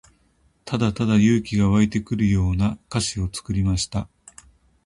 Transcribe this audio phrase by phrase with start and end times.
[0.65, 4.09] ただただ勇気が湧いてくるような歌詞を作りました。